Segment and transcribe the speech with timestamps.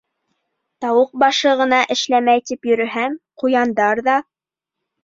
[0.85, 4.23] —Тауыҡ башы ғына эшләмәй тип йөрөһәм, ҡуяндар ҙа...